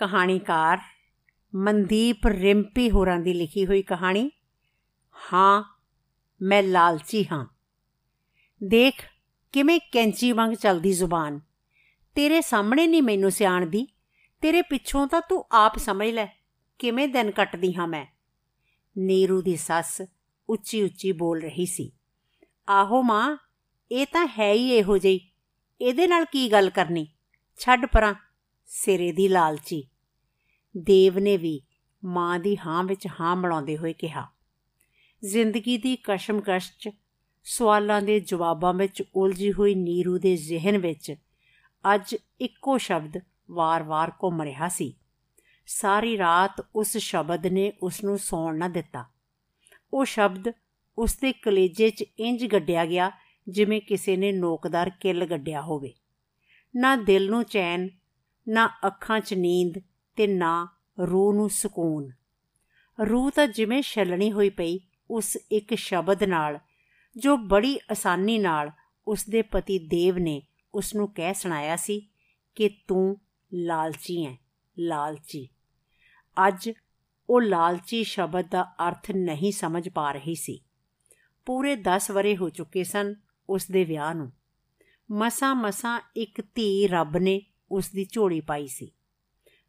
ਕਹਾਣੀਕਾਰ 0.00 0.78
ਮਨਦੀਪ 1.54 2.26
ਰਿੰਪੀ 2.26 2.90
ਹੋਰਾਂ 2.90 3.18
ਦੀ 3.18 3.32
ਲਿਖੀ 3.32 3.66
ਹੋਈ 3.66 3.82
ਕਹਾਣੀ, 3.82 4.30
ਹਾਂ, 5.32 5.78
ਮੈਂ 6.42 6.62
ਲਾਲਚੀ 6.62 7.24
ਹਾਂ। 7.32 7.46
ਦੇਖ, 8.62 9.02
ਕਿਵੇਂ 9.52 9.80
ਕੈਂਚੀ 9.92 10.32
ਵਾਂਗ 10.32 10.52
ਚੱਲਦੀ 10.52 10.92
ਜ਼ੁਬਾਨ। 10.92 11.40
ਤੇਰੇ 12.14 12.40
ਸਾਹਮਣੇ 12.40 12.86
ਨਹੀਂ 12.86 13.02
ਮੈਨੂੰ 13.02 13.30
ਸਿਆਣਦੀ 13.30 13.86
ਤੇਰੇ 14.40 14.62
ਪਿੱਛੋਂ 14.62 15.06
ਤਾਂ 15.06 15.22
ਤੂੰ 15.28 15.44
ਆਪ 15.52 15.78
ਸਮਝ 15.78 16.08
ਲੈ, 16.08 16.26
ਕਿਵੇਂ 16.78 17.08
ਦਿਨ 17.08 17.30
ਕੱਟਦੀ 17.30 17.74
ਹਾਂ 17.74 17.88
ਮੈਂ। 17.88 18.06
ਨੀਰੂ 18.98 19.42
ਦੀ 19.42 19.56
ਸੱਸ 19.56 20.02
ਉੱਚੀ 20.48 20.82
ਉੱਚੀ 20.82 21.12
ਬੋਲ 21.12 21.40
ਰਹੀ 21.42 21.66
ਸੀ। 21.66 21.92
ਆਹੋ 22.68 23.02
ਮਾਂ, 23.02 23.36
ਇਹ 23.92 24.06
ਤਾਂ 24.12 24.26
ਹੈ 24.38 24.52
ਹੀ 24.52 24.70
ਇਹੋ 24.70 24.98
ਜਿਹੀ, 24.98 25.30
ਇਹਦੇ 25.80 26.06
ਨਾਲ 26.06 26.24
ਕੀ 26.24 26.52
ਗੱਲ 26.52 26.70
ਕਰਨੀ? 26.70 27.06
ਛੱਡ 27.58 27.86
ਪਰਾਂ। 27.86 28.14
ਸਿਰੇ 28.70 29.12
ਦੀ 29.12 29.28
ਲਾਲਚੀ। 29.28 29.82
ਦੇਵ 30.76 31.18
ਨੇ 31.18 31.36
ਵੀ 31.36 31.60
ਮਾਂ 32.02 32.38
ਦੀ 32.38 32.56
ਹਾਂ 32.56 32.82
ਵਿੱਚ 32.84 33.06
ਹਾਂ 33.20 33.34
ਮਿਲਾਉਂਦੇ 33.36 33.76
ਹੋਏ 33.76 33.92
ਕਿਹਾ, 33.92 34.26
ਜ਼ਿੰਦਗੀ 35.22 35.76
ਦੀ 35.78 35.96
ਕਸ਼ਮਕਸ਼ 35.96 36.70
'ਚ 36.78 36.90
ਸਵਾਲਾਂ 37.46 38.00
ਦੇ 38.02 38.20
ਜਵਾਬਾਂ 38.20 38.72
ਵਿੱਚ 38.74 39.02
ਉਲਝੀ 39.14 39.52
ਹੋਈ 39.52 39.74
ਨੀਰੂ 39.74 40.18
ਦੇ 40.18 40.36
ਜ਼ਿਹਨ 40.36 40.78
ਵਿੱਚ 40.78 41.14
ਅੱਜ 41.84 42.16
ਇੱਕੋ 42.40 42.78
ਸ਼ਬਦ 42.78 43.18
ਵਾਰ-ਵਾਰ 43.50 44.12
ਘੁੰਮ 44.22 44.42
ਰਿਹਾ 44.42 44.68
ਸੀ। 44.68 44.94
ਸਾਰੀ 45.66 46.18
ਰਾਤ 46.18 46.64
ਉਸ 46.76 46.96
ਸ਼ਬਦ 46.96 47.46
ਨੇ 47.46 47.72
ਉਸ 47.82 48.02
ਨੂੰ 48.04 48.18
ਸੌਣ 48.18 48.58
ਨਾ 48.58 48.68
ਦਿੱਤਾ। 48.68 49.04
ਉਹ 49.94 50.04
ਸ਼ਬਦ 50.04 50.52
ਉਸ 50.98 51.16
ਦੇ 51.16 51.32
ਕਲੇਜੇ 51.32 51.90
'ਚ 51.90 52.04
ਇੰਜ 52.20 52.46
ਗੱਡਿਆ 52.46 52.86
ਗਿਆ 52.86 53.10
ਜਿਵੇਂ 53.46 53.80
ਕਿਸੇ 53.80 54.16
ਨੇ 54.16 54.32
ਨੋਕਦਾਰ 54.32 54.90
ਕਿੱਲ 54.90 55.26
ਗੱਡਿਆ 55.26 55.62
ਹੋਵੇ। 55.62 55.94
ਨਾ 56.74 56.96
ਦਿਲ 56.96 57.30
ਨੂੰ 57.30 57.44
ਚੈਨ 57.44 57.88
ਨਾ 58.48 58.70
ਅੱਖਾਂ 58.86 59.20
'ਚ 59.20 59.34
ਨੀਂਦ 59.34 59.74
ਤੇ 60.16 60.26
ਨਾ 60.26 60.68
ਰੂਹ 61.00 61.34
ਨੂੰ 61.34 61.50
ਸਕੂਨ। 61.50 62.10
ਰੂਹ 63.10 63.30
ਤਾਂ 63.30 63.46
ਜਿਵੇਂ 63.46 63.82
ਛਲਣੀ 63.82 64.32
ਹੋਈ 64.32 64.50
ਪਈ 64.50 64.78
ਉਸ 65.10 65.38
ਇੱਕ 65.52 65.74
ਸ਼ਬਦ 65.74 66.24
ਨਾਲ, 66.24 66.58
ਜੋ 67.16 67.36
ਬੜੀ 67.36 67.78
ਆਸਾਨੀ 67.90 68.38
ਨਾਲ 68.38 68.70
ਉਸ 69.08 69.28
ਦੇ 69.28 69.42
ਪਤੀ 69.42 69.78
ਦੇਵ 69.78 70.18
ਨੇ 70.18 70.42
ਉਸ 70.74 70.94
ਨੂੰ 70.94 71.14
ਕਹਿ 71.14 71.34
ਸੁਣਾਇਆ 71.34 71.76
ਸੀ 71.76 72.08
ਕਿ 72.54 72.70
ਤੂੰ 72.88 73.18
ਲਾਲਚੀ 73.54 74.26
ਹੈ 74.26 74.38
ਲਾਲਚੀ। 74.78 75.48
ਅੱਜ 76.48 76.72
ਉਹ 77.30 77.42
ਲਾਲਚੀ 77.42 78.04
ਸ਼ਬਦ 78.04 78.48
ਦਾ 78.50 78.62
ਅਰਥ 78.62 79.10
ਨਹੀਂ 79.10 79.52
ਸਮਝ 79.52 79.88
ਪਾ 79.88 80.12
ਰਹੀ 80.12 80.34
ਸੀ। 80.34 80.60
ਪੂਰੇ 81.46 81.76
10 81.76 82.10
ਵਰੇ 82.10 82.36
ਹੋ 82.36 82.48
ਚੁੱਕੇ 82.48 82.84
ਸਨ 82.84 83.14
ਉਸ 83.50 83.70
ਦੇ 83.70 83.84
ਵਿਆਹ 83.84 84.14
ਨੂੰ। 84.14 84.32
ਮਸਾ 85.10 85.54
ਮਸਾ 85.54 86.00
ਇੱਕ 86.16 86.40
ਧੀ 86.40 86.86
ਰੱਬ 86.88 87.16
ਨੇ 87.16 87.42
ਉਸ 87.70 87.90
ਦੀ 87.90 88.06
ਝੋਲੀ 88.12 88.40
ਪਾਈ 88.40 88.66
ਸੀ। 88.66 88.92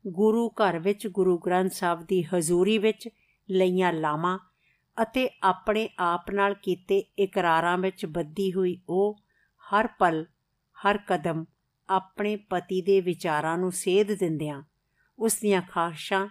ਗੁਰੂ 0.08 0.50
ਘਰ 0.50 0.80
ਵਿੱਚ, 0.80 1.08
ਗੁਰੂ 1.08 1.38
ਗ੍ਰੰਥ 1.38 1.72
ਸਾਹਿਬ 1.72 2.02
ਦੀ 2.02 2.24
ਹਜ਼ੂਰੀ 2.24 2.78
ਵਿੱਚ 2.78 3.10
ਲਈਆਂ 3.50 3.94
ਲਾਵਾਂ 3.94 4.40
ਅਤੇ 5.02 5.30
ਆਪਣੇ 5.44 5.90
ਆਪ 6.00 6.32
ਨਾਲ 6.32 6.54
ਕੀਤੇ 6.54 7.00
ਇਕਰਾਰਾਂ 7.20 7.78
ਵਿੱਚ 7.78 8.06
ਬੱਧੀ 8.06 8.54
ਹੋਈ 8.54 8.82
ਉਹ 8.90 9.20
ਹਰ 9.62 9.88
ਪਲ, 9.88 10.26
ਹਰ 10.78 10.98
ਕਦਮ 10.98 11.46
ਆਪਣੇ 11.90 12.36
ਪਤੀ 12.36 12.82
ਦੇ 12.82 13.02
ਵਿਚਾਰਾਂ 13.02 13.58
ਨੂੰ 13.58 13.72
ਸੇਧ 13.72 14.12
ਦਿੰਦਿਆਂ 14.12 14.64
ਉਸ 15.20 15.38
ਦੀਆਂ 15.42 15.62
ਖਾਸ਼ਾਂ 15.62 16.28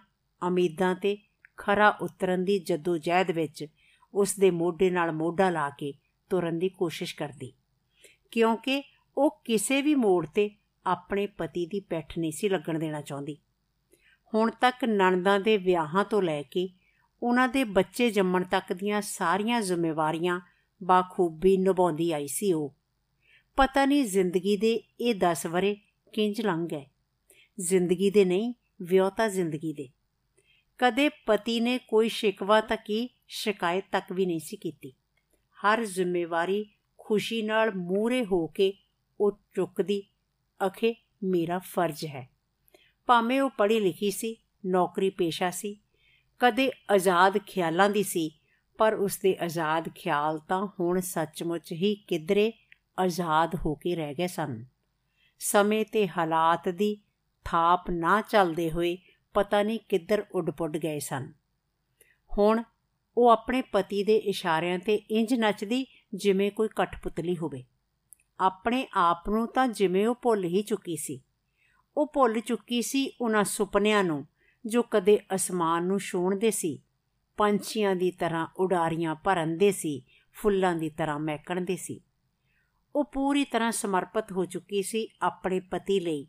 ਉਮੀਦਾਂ 0.47 0.95
ਤੇ 0.95 1.19
ਖਰਾ 1.57 1.89
ਉਤਰਨ 2.01 2.45
ਦੀ 2.45 2.59
ਜਦੋਜਹਿਦ 2.59 3.31
ਵਿੱਚ 3.31 3.67
ਉਸ 4.15 4.37
ਦੇ 4.37 4.51
ਮੋਢੇ 4.51 4.91
ਨਾਲ 4.91 5.13
ਮੋਢਾ 5.13 5.51
ਲਾ 5.51 5.71
ਕੇ 5.71 5.95
ਤੁਰਨ 6.31 6.59
ਦੀ 6.59 6.69
ਕੋਸ਼ਿਸ਼ 6.69 7.17
ਕਰਦੀ। 7.17 7.53
ਕਿਉਂਕਿ 8.31 8.83
ਉਹ 9.17 9.43
ਕਿਸੇ 9.45 9.83
ਵੀ 9.83 9.95
ਮੋੜ 9.95 10.27
ਤੇ 10.27 10.51
ਆਪਣੇ 10.87 11.27
ਪਤੀ 11.27 11.67
ਦੀ 11.67 11.81
ਪੈਠ 11.81 12.19
ਨਹੀਂ 12.19 12.33
ਸੀ 12.33 12.49
ਲੱਗਣ 12.49 12.79
ਦੇਣਾ 12.79 13.01
ਚਾਹੁੰਦੀ। 13.01 13.37
ਹੁਣ 14.35 14.51
ਤੱਕ 14.51 14.85
ਨਣਦਾਂ 14.85 15.41
ਦੇ 15.41 15.57
ਵਿਆਹਾਂ 15.57 16.05
ਤੋਂ 16.05 16.23
ਲੈ 16.23 16.43
ਕੇ 16.43 16.69
ਉਹਨਾਂ 17.23 17.49
ਦੇ 17.49 17.65
ਬੱਚੇ 17.65 18.11
ਜੰਮਣ 18.11 18.45
ਤੱਕ 18.45 18.73
ਦੀਆਂ 18.73 19.03
ਸਾਰੀਆਂ 19.03 19.61
ਜ਼ਿੰਮੇਵਾਰੀਆਂ 19.61 20.41
ਬਾਖੂਬੀ 20.83 21.57
ਨਿਭਾਉਂਦੀ 21.57 22.13
ਆਈ 22.13 22.27
ਸੀ 22.27 22.53
ਉਹ। 22.53 22.75
ਪਤਾ 23.57 23.85
ਨਹੀਂ 23.85 24.05
ਜ਼ਿੰਦਗੀ 24.05 24.57
ਦੇ 24.57 24.83
ਇਹ 25.01 25.15
10 25.15 25.47
ਵਰੇ 25.47 25.77
ਕਿੰਜ 26.13 26.41
ਲੰਘ 26.41 26.67
ਗਏ। 26.67 26.87
ਜ਼ਿੰਦਗੀ 27.61 28.11
ਦੇ 28.11 28.25
ਨਹੀਂ 28.25 28.55
ਵਿਆਹਤਾ 28.83 29.29
ਜ਼ਿੰਦਗੀ 29.29 29.73
ਦੇ। 29.73 29.89
ਕਦੇ 30.79 31.09
ਪਤੀ 31.09 31.61
ਨੇ 31.61 31.79
ਕੋਈ 31.79 32.09
ਸ਼ਿਕਵਾ 32.09 32.61
ਤੱਕ 32.61 32.91
ਹੀ 32.91 33.09
ਸ਼ਿਕਾਇਤ 33.29 33.85
ਤੱਕ 33.93 34.13
ਵੀ 34.13 34.27
ਨਹੀਂ 34.27 34.41
ਸੀ 34.41 34.57
ਕੀਤੀ। 34.57 34.93
ਹਰ 35.55 35.85
ਜ਼ਿੰਮੇਵਾਰੀ 35.85 36.67
ਖੁਸ਼ੀ 36.99 37.43
ਨਾਲ 37.43 37.75
ਮੂਰੇ 37.75 38.25
ਹੋ 38.25 38.47
ਕੇ 38.47 38.73
ਉਹ 39.21 39.33
ਚੁੱਕਦੀ 39.55 40.03
ਅਖੇ 40.67 40.95
ਮੇਰਾ 41.23 41.59
ਫਰਜ਼ 41.59 42.05
ਹੈ। 42.05 42.31
ਭਾਵੇਂ 43.07 43.41
ਉਹ 43.41 43.51
ਪੜ੍ਹੀ 43.51 43.81
ਲਿਖੀ 43.81 44.11
ਸੀ 44.11 44.37
ਨੌਕਰੀ 44.67 45.11
ਪੇਸ਼ਾ 45.11 45.51
ਸੀ, 45.51 45.77
ਕਦੇ 46.39 46.71
ਆਜ਼ਾਦ 46.91 47.39
ਖਿਆਲਾਂ 47.39 47.91
ਦੀ 47.91 48.03
ਸੀ, 48.03 48.31
ਪਰ 48.79 48.95
ਉਸਦੇ 48.95 49.37
ਆਜ਼ਾਦ 49.41 49.89
ਖਿਆਲ 49.89 50.39
ਤਾਂ 50.39 50.67
ਹੁਣ 50.81 51.01
ਸੱਚਮੁੱਚ 51.01 51.73
ਹੀ 51.73 51.95
ਕਿਧਰੇ 51.95 52.53
ਆਜ਼ਾਦ 52.99 53.55
ਹੋ 53.67 53.75
ਕੇ 53.75 53.95
ਰਹਿ 53.95 54.15
ਗਏ 54.15 54.27
ਸਨ। 54.27 54.65
ਸਮੇਂ 55.39 55.85
ਤੇ 55.85 56.09
ਹਾਲਾਤ 56.09 56.69
ਦੀ 56.69 56.97
ਥਾਪ 57.45 57.91
ਨਾ 57.91 58.21
ਚੱਲਦੇ 58.21 58.71
ਹੋਏ 58.71 58.99
ਪਤਾ 59.35 59.63
ਨਹੀਂ 59.63 59.79
ਕਿੱਧਰ 59.89 60.27
ਉੱਡ-ਪੁੱਡ 60.35 60.77
ਗਏ 60.77 60.99
ਸਨ। 60.99 61.33
ਹੁਣ 62.39 62.63
ਉਹ 63.17 63.29
ਆਪਣੇ 63.29 63.63
ਪਤੀ 63.63 64.05
ਦੇ 64.05 64.17
ਇਸ਼ਾਰਿਆਂ 64.17 64.79
ਤੇ 64.79 64.95
ਇੰਜ 64.95 65.35
ਨੱਚਦੀ 65.35 65.87
ਜਿਵੇਂ 66.15 66.51
ਕੋਈ 66.51 66.69
ਕਠਪੁਤਲੀ 66.77 67.37
ਹੋਵੇ। 67.37 67.65
ਆਪਣੇ 68.41 68.89
ਆਪ 68.93 69.29
ਨੂੰ 69.29 69.49
ਤਾਂ 69.49 69.69
ਜਿਵੇਂ 69.69 70.07
ਉਹ 70.07 70.15
ਭੁੱਲ 70.15 70.45
ਹੀ 70.45 70.63
ਚੁੱਕੀ 70.63 70.97
ਸੀ। 70.97 71.21
ਉਹ 71.97 72.11
ਭੁੱਲ 72.15 72.41
ਚੁੱਕੀ 72.41 72.83
ਸੀ 72.83 73.13
ਉਹਨਾਂ 73.21 73.45
ਸੁਪਨਿਆਂ 73.45 74.05
ਨੂੰ, 74.05 74.27
ਜੋ 74.67 74.83
ਕਦੇ 74.83 75.19
ਅਸਮਾਨ 75.35 75.85
ਨੂੰ 75.85 75.99
ਛੂਣਦੇ 75.99 76.51
ਸੀ। 76.51 76.83
ਪੰਛੀਆਂ 77.37 77.97
ਦੀ 77.97 78.11
ਤਰ੍ਹਾਂ 78.11 78.47
ਉਡਾਰੀਆਂ 78.57 79.15
ਭਰਨਦੇ 79.15 79.73
ਸੀ, 79.73 80.03
ਫੁੱਲਾਂ 80.33 80.75
ਦੀ 80.75 80.91
ਤਰ੍ਹਾਂ 80.91 81.19
ਮਹਿਕਣਦੇ 81.19 81.77
ਸੀ। 81.77 82.01
ਉਹ 82.97 83.05
ਪੂਰੀ 83.05 83.45
ਤਰ੍ਹਾਂ 83.45 83.73
ਸਮਰਪਿਤ 83.73 84.33
ਹੋ 84.33 84.45
ਚੁੱਕੀ 84.45 84.83
ਸੀ 84.83 85.09
ਆਪਣੇ 85.23 85.61
ਪਤੀ 85.61 86.01
ਲਈ 86.01 86.27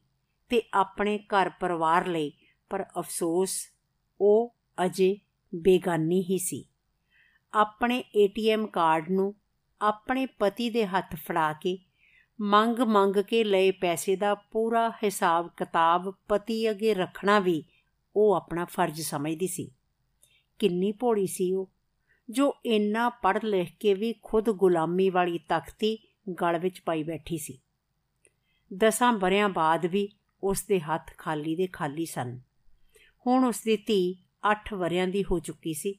ਤੇ 0.49 0.61
ਆਪਣੇ 0.73 1.17
ਘਰ 1.17 1.49
ਪਰਿਵਾਰ 1.49 2.07
ਲਈ, 2.07 2.31
ਪਰ 2.69 2.85
ਅਫਸੋਸ, 2.99 3.67
ਉਹ 4.22 4.55
ਅਜੇ 4.85 5.17
ਬੇਗਾਨੀ 5.55 6.23
ਹੀ 6.29 6.38
ਸੀ। 6.38 6.66
ਆਪਣੇ 7.53 8.03
ਏਟੀਐਮ 8.16 8.67
ਕਾਰਡ 8.67 9.11
ਨੂੰ 9.11 9.35
ਆਪਣੇ 9.81 10.25
ਪਤੀ 10.25 10.69
ਦੇ 10.69 10.88
ਹੱਥ 10.88 11.16
ਫੜਾ 11.16 11.53
ਕੇ 11.53 11.78
ਮੰਗ 12.41 12.79
ਮੰਗ 12.79 13.15
ਕੇ 13.15 13.43
ਲਏ 13.43 13.71
ਪੈਸੇ 13.71 14.15
ਦਾ 14.15 14.35
ਪੂਰਾ 14.35 14.89
ਹਿਸਾਬ 15.03 15.49
ਕਿਤਾਬ 15.57 16.13
ਪਤੀ 16.27 16.71
ਅਗੇ 16.71 16.93
ਰੱਖਣਾ 16.93 17.39
ਵੀ 17.39 17.63
ਉਹ 18.15 18.33
ਆਪਣਾ 18.33 18.65
ਫਰਜ਼ 18.65 19.01
ਸਮਝਦੀ 19.01 19.47
ਸੀ। 19.47 19.71
ਕਿੰਨੀ 20.59 20.91
ਭੋਲੀ 20.91 21.27
ਸੀ 21.27 21.53
ਉਹ, 21.53 21.69
ਜੋ 22.29 22.53
ਇੰਨਾ 22.65 23.09
ਪੜ੍ਹ 23.09 23.39
ਲਿਖ 23.43 23.77
ਕੇ 23.79 23.93
ਵੀ 23.93 24.13
ਖੁਦ 24.23 24.49
ਗੁਲਾਮੀ 24.49 25.09
ਵਾਲੀ 25.09 25.37
ਤਖਤੀ 25.37 25.97
ਗਲ 26.41 26.57
ਵਿੱਚ 26.57 26.81
ਪਾਈ 26.81 27.03
ਬੈਠੀ 27.03 27.37
ਸੀ। 27.37 27.59
ਦਸਾਂ 28.73 29.13
ਬਰਿਆਂ 29.13 29.49
ਬਾਅਦ 29.49 29.85
ਵੀ 29.85 30.09
ਉਸ 30.43 30.63
ਦੇ 30.63 30.79
ਹੱਥ 30.79 31.17
ਖਾਲੀ 31.17 31.55
ਦੇ 31.55 31.67
ਖਾਲੀ 31.67 32.05
ਸਨ। 32.05 32.39
ਹੁਣ 33.27 33.45
ਉਸ 33.45 33.61
ਦੀ 33.63 33.77
ਧੀ 33.77 34.17
8 34.51 34.73
ਵਰਿਆਂ 34.73 35.07
ਦੀ 35.07 35.23
ਹੋ 35.23 35.39
ਚੁੱਕੀ 35.39 35.73
ਸੀ। 35.73 35.95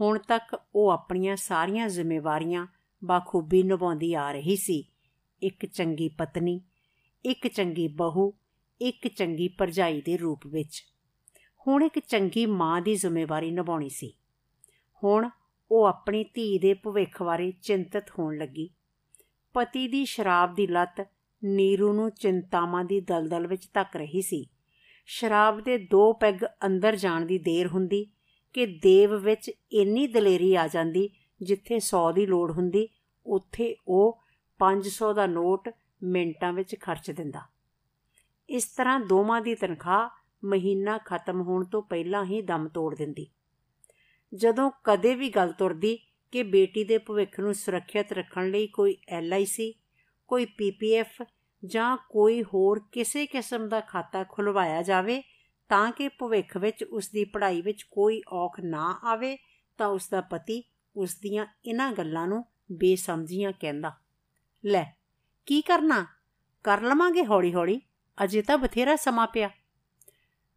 ਹੁਣ 0.00 0.18
ਤੱਕ 0.18 0.62
ਉਹ 0.74 0.90
ਆਪਣੀਆਂ 0.90 1.36
ਸਾਰੀਆਂ 1.36 1.88
ਜ਼ਿੰਮੇਵਾਰੀਆਂ 1.88 2.66
ਬਾਖੂਬੀ 3.04 3.62
ਨਿਭਾਉਂਦੀ 3.62 4.14
ਆ 4.14 4.32
ਰਹੀ 4.32 4.56
ਸੀ। 4.56 4.84
ਇੱਕ 5.42 5.66
ਚੰਗੀ 5.66 6.08
ਪਤਨੀ, 6.08 6.60
ਇੱਕ 7.24 7.48
ਚੰਗੀ 7.48 7.88
ਬਹੂ, 7.88 8.32
ਇੱਕ 8.80 9.08
ਚੰਗੀ 9.08 9.48
ਪਰਜਾਈ 9.48 10.00
ਦੇ 10.00 10.16
ਰੂਪ 10.16 10.46
ਵਿੱਚ। 10.46 10.84
ਹੁਣ 11.66 11.82
ਇੱਕ 11.82 11.98
ਚੰਗੀ 11.98 12.46
ਮਾਂ 12.46 12.82
ਦੀ 12.82 12.94
ਜ਼ਿੰਮੇਵਾਰੀ 12.94 13.50
ਨਿਭਾਉਣੀ 13.50 13.88
ਸੀ। 13.88 14.14
ਹੁਣ 15.04 15.30
ਉਹ 15.70 15.84
ਆਪਣੀ 15.84 16.24
ਧੀ 16.24 16.58
ਦੇ 16.58 16.74
ਭਵਿੱਖ 16.74 17.22
ਬਾਰੇ 17.22 17.52
ਚਿੰਤਤ 17.62 18.04
ਹੋਣ 18.18 18.38
ਲੱਗੀ। 18.38 18.70
ਪਤੀ 19.54 19.88
ਦੀ 19.88 20.04
ਸ਼ਰਾਬ 20.04 20.54
ਦੀ 20.54 20.66
ਲਤ 20.66 21.06
ਨੀਰੂ 21.44 21.92
ਨੂੰ 21.92 22.10
ਚਿੰਤਾਵਾਂ 22.10 22.84
ਦੀ 22.84 23.00
ਦਲਦਲ 23.00 23.46
ਵਿੱਚ 23.46 23.68
ਧੱਕ 23.74 23.96
ਰਹੀ 23.96 24.22
ਸੀ। 24.22 24.46
ਸ਼ਰਾਬ 25.06 25.60
ਦੇ 25.60 25.78
ਦੋ 25.78 26.12
ਪੈਗ 26.12 26.44
ਅੰਦਰ 26.66 26.96
ਜਾਣ 26.96 27.26
ਦੀ 27.26 27.38
ਦੇਰ 27.38 27.66
ਹੁੰਦੀ 27.66 28.06
ਕਿ 28.52 28.66
ਦੇਵ 28.66 29.14
ਵਿੱਚ 29.14 29.50
ਇੰਨੀ 29.72 30.06
ਦਲੇਰੀ 30.06 30.54
ਆ 30.54 30.68
ਜਾਂਦੀ 30.68 31.10
ਜਿੱਥੇ 31.42 31.76
100 31.76 32.12
ਦੀ 32.12 32.26
ਲੋੜ 32.26 32.52
ਹੁੰਦੀ, 32.52 32.88
ਉੱਥੇ 33.26 33.76
ਉਹ 33.88 34.20
500 34.58 35.12
ਦਾ 35.14 35.26
ਨੋਟ 35.26 35.68
ਮਿੰਟਾਂ 36.02 36.52
ਵਿੱਚ 36.52 36.76
ਖਰਚ 36.80 37.10
ਦਿੰਦਾ। 37.10 37.42
ਇਸ 38.48 38.64
ਤਰ੍ਹਾਂ 38.64 39.00
ਦੋਵਾਂ 39.00 39.40
ਦੀ 39.40 39.54
ਤਨਖਾਹ 39.54 40.08
ਮਹੀਨਾ 40.44 40.98
ਖਤਮ 40.98 41.40
ਹੋਣ 41.40 41.64
ਤੋਂ 41.64 41.82
ਪਹਿਲਾਂ 41.82 42.24
ਹੀ 42.24 42.42
ਦਮ 42.42 42.68
ਤੋੜ 42.68 42.94
ਦਿੰਦੀ। 42.96 43.26
ਜਦੋਂ 44.34 44.70
ਕਦੇ 44.84 45.14
ਵੀ 45.14 45.30
ਗੱਲ 45.30 45.52
ਤੁਰਦੀ 45.52 45.98
ਕਿ 46.32 46.42
ਬੇਟੀ 46.42 46.84
ਦੇ 46.84 46.98
ਭਵਿੱਖ 46.98 47.40
ਨੂੰ 47.40 47.54
ਸੁਰੱਖਿਅਤ 47.54 48.12
ਰੱਖਣ 48.12 48.50
ਲਈ 48.50 48.66
ਕੋਈ 48.66 48.96
ਐਲਆਈਸੀ, 49.08 49.74
ਕੋਈ 50.28 50.44
ਪੀਪੀਐਫ 50.44 51.22
ਜਾਂ 51.64 51.96
ਕੋਈ 52.10 52.42
ਹੋਰ 52.42 52.80
ਕਿਸੇ 52.92 53.26
ਕਿਸਮ 53.26 53.68
ਦਾ 53.68 53.80
ਖਾਤਾ 53.80 54.24
ਖੁਲਵਾਇਆ 54.24 54.82
ਜਾਵੇ 54.82 55.22
ਤਾਂ 55.68 55.92
ਕਿ 55.92 56.08
ਭਵਿੱਖ 56.08 56.56
ਵਿੱਚ 56.56 56.84
ਉਸ 56.84 57.08
ਦੀ 57.08 57.24
ਪੜ੍ਹਾਈ 57.24 57.62
ਵਿੱਚ 57.62 57.82
ਕੋਈ 57.82 58.22
ਔਖ 58.32 58.60
ਨਾ 58.60 59.00
ਆਵੇ 59.04 59.38
ਤਾਂ 59.78 59.86
ਉਸ 59.86 60.08
ਦਾ 60.08 60.20
ਪਤੀ 60.20 60.62
ਉਸ 60.96 61.16
ਦੀਆਂ 61.16 61.46
ਇਹਨਾਂ 61.64 61.92
ਗੱਲਾਂ 61.92 62.28
ਨੂੰ 62.28 62.44
ਬੇਸਮਝੀਆਂ 62.72 63.52
ਕਹਿੰਦਾ। 63.60 63.92
ਲੈ, 64.64 64.84
ਕੀ 65.46 65.62
ਕਰਨਾ? 65.62 66.06
ਕਰ 66.64 66.80
ਲਵਾਂਗੇ 66.80 67.26
ਹੌਲੀ-ਹੌਲੀ, 67.26 67.80
ਅਜੇ 68.24 68.42
ਤਾਂ 68.42 68.58
ਬਥੇਰਾ 68.58 68.96
ਸਮਾਂ 68.96 69.26
ਪਿਆ। 69.26 69.50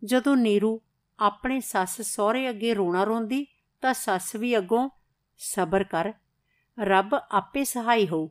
ਜਦੋਂ 0.03 0.38
ਨੀਰੂ 0.38 0.81
ਆਪਣੇ 1.19 1.59
ਸੱਸ 1.59 2.01
ਸਹੁਰੇ 2.01 2.50
ਅੱਗੇ 2.50 2.74
ਰੋਣਾ 2.74 3.03
ਰੋਂਦੀ, 3.03 3.48
ਤਾਂ 3.81 3.94
ਸੱਸ 3.94 4.36
ਵੀ 4.36 4.57
ਅੱਗੋਂ, 4.57 4.89
ਸਬਰ 5.38 5.83
ਕਰ, 5.83 6.13
ਰੱਬ 6.80 7.15
ਆਪੇ 7.15 7.63
ਸਹਾਈ 7.63 8.07
ਹੋਊ। 8.07 8.30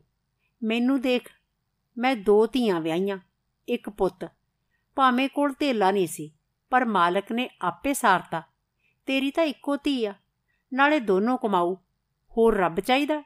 ਮੈਨੂੰ 0.63 1.01
ਦੇਖ, 1.01 1.29
ਮੈਂ 1.99 2.17
ਦੋ 2.17 2.47
ਧੀਆਂ 2.47 2.81
ਵਿਆਹੀਆਂ, 2.81 3.19
ਇੱਕ 3.69 3.91
ਪੁੱਤ। 3.91 4.29
ਭਾਵੇਂ 4.95 5.29
ਕੋਲ 5.29 5.55
ਧੇਲਾ 5.59 5.91
ਨਹੀਂ 5.91 6.07
ਸੀ, 6.07 6.35
ਪਰ 6.71 6.85
ਮਾਲਕ 6.85 7.33
ਨੇ 7.33 7.51
ਆਪੇ 7.63 7.95
ਸਾਰਤਾ। 7.95 8.43
ਤੇਰੀ 9.07 9.31
ਤਾਂ 9.31 9.45
ਇੱਕੋ 9.45 9.77
ਧੀ 9.77 10.05
ਆ, 10.05 10.15
ਨਾਲੇ 10.73 11.01
ਦੋਨੋਂ 11.01 11.39
ਕਮਾਊ, 11.39 11.75
ਹੋਰ 12.37 12.57
ਰੱਬ 12.57 12.81
ਚਾਹੀਦਾ? 12.81 13.23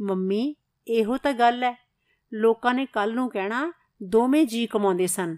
ਮੰਮੀ 0.00 0.54
ਇਹੋ 0.88 1.16
ਤਾਂ 1.16 1.32
ਗੱਲ 1.32 1.64
ਹੈ 1.64 1.86
ਲੋਕਾਂ 2.34 2.74
ਨੇ 2.74 2.86
ਕੱਲ 2.86 3.14
ਨੂੰ 3.14 3.30
ਕਹਿਣਾ, 3.30 3.72
ਦੋਵੇਂ 4.02 4.46
ਜੀ 4.46 4.66
ਕਮਾਉਂਦੇ 4.66 5.06
ਸਨ। 5.06 5.36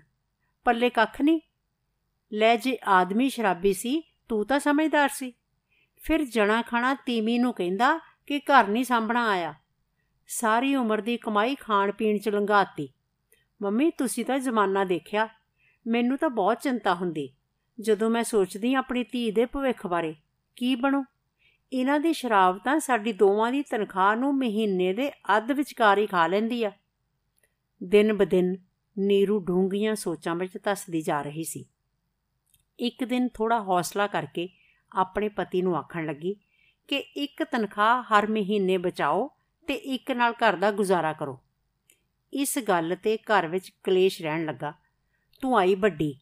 ਪੱਲੇ 0.65 0.91
ਕੱਖ 0.91 1.23
ਨਹੀਂ। 1.23 1.41
ਲੈ 2.33 2.57
ਜੇ 2.57 2.79
ਆਦਮੀ 2.85 3.29
ਸ਼ਰਾਬੀ 3.29 3.73
ਸੀ, 3.73 4.03
ਤੂੰ 4.29 4.47
ਤਾਂ 4.47 4.61
ਸਮਝਦਾਰ 4.61 5.09
ਸੀ। 5.09 5.33
ਫਿਰ 6.03 6.25
ਜਣਾ 6.25 6.63
ਖਾਣਾ 6.63 6.95
ਤੀਮੀ 6.95 7.39
ਨੂੰ 7.39 7.55
ਕਹਿੰਦਾ 7.55 8.01
ਕਿ 8.27 8.39
ਘਰ 8.39 8.69
ਨਹੀਂ 8.69 8.85
ਸਾਂਭਣਾ 8.85 9.29
ਆਇਆ। 9.29 9.55
ਸਾਰੀ 10.29 10.75
ਉਮਰ 10.75 11.01
ਦੀ 11.01 11.17
ਕਮਾਈ 11.17 11.55
ਖਾਣ 11.55 11.93
ਪੀਣ 11.93 12.19
ਚ 12.19 12.29
ਲੰਘਾਤੀ। 12.29 12.89
ਮੰਮੀ, 13.63 13.91
ਤੁਸੀਂ 13.91 14.25
ਤਾਂ 14.25 14.39
ਜ਼ਮਾਨਾ 14.39 14.85
ਦੇਖਿਆ। 14.85 15.29
ਮੈਨੂੰ 15.87 16.19
ਤਾਂ 16.19 16.31
ਬਹੁਤ 16.31 16.61
ਚਿੰਤਾ 16.61 16.95
ਹੁੰਦੀ। 16.95 17.35
ਜਦੋਂ 17.81 18.11
ਮੈਂ 18.11 18.25
ਸੋਚਦੀ 18.25 18.75
ਆਪਣੀ 18.75 19.05
ਧੀ 19.05 19.31
ਦੇ 19.31 19.47
ਭਵਿੱਖ 19.47 19.87
ਬਾਰੇ, 19.87 20.15
ਕੀ 20.57 20.75
ਬਣੂ? 20.75 21.05
ਇਹਨਾਂ 21.73 22.01
ਦੀ 22.01 22.13
ਸ਼ਰਾਬ 22.13 22.59
ਤਾਂ 22.59 22.81
ਸਾਡੀ 22.81 23.13
ਦੋਵਾਂ 23.13 23.53
ਦੀ 23.53 23.63
ਤਨਖਾਹ 23.63 24.17
ਨੂੰ 24.17 24.35
ਮਹੀਨੇ 24.35 24.93
ਦੇ 24.93 25.11
ਅੱਧ 25.37 25.53
ਵਿਚਕਾਰ 25.53 25.99
ਹੀ 25.99 26.07
ਖਾ 26.07 26.27
ਲੈਂਦੀ 26.27 26.65
ਆ। 26.65 26.73
ਦਿਨ 27.83 28.13
ਬਦਿਨ 28.13 28.57
ਨੀਰੂ 28.99 29.39
ਡੂੰਘੀਆਂ 29.39 29.95
ਸੋਚਾਂ 29.95 30.35
ਵਿੱਚ 30.35 30.59
ਤਸਦੀ 30.65 31.01
ਜਾ 31.01 31.23
ਰਹੀ 31.23 31.45
ਸੀ। 31.45 31.65
ਇੱਕ 32.79 33.05
ਦਿਨ 33.05 33.29
ਥੋੜਾ 33.29 33.63
ਹੌਸਲਾ 33.63 34.07
ਕਰਕੇ 34.07 34.49
ਆਪਣੇ 34.93 35.29
ਪਤੀ 35.29 35.63
ਨੂੰ 35.63 35.77
ਆਖਣ 35.77 36.07
ਲੱਗੀ 36.07 36.37
ਕਿ 36.89 36.97
ਇੱਕ 36.97 37.45
ਤਨਖਾਹ 37.45 38.03
ਹਰ 38.03 38.27
ਮਹੀਨੇ 38.27 38.79
ਬਚਾਓ 38.79 39.31
ਤੇ 39.67 39.75
ਇੱਕ 39.75 40.11
ਨਾਲ 40.11 40.33
ਘਰ 40.33 40.57
ਦਾ 40.57 40.71
ਗੁਜ਼ਾਰਾ 40.71 41.13
ਕਰੋ। 41.13 41.41
ਇਸ 42.33 42.59
ਗੱਲ 42.59 42.97
ਤੇ 43.03 43.17
ਘਰ 43.17 43.47
ਵਿੱਚ 43.47 43.73
ਕਲੇਸ਼ 43.83 44.23
ਰਹਿਣ 44.23 44.45
ਲੱਗਾ। 44.45 44.73
ਤੂੰ 45.41 45.59
ਆਈ 45.59 45.75
ਵੱਡੀ, 45.75 46.19